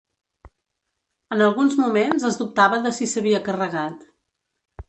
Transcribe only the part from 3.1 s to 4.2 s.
s'havia carregat.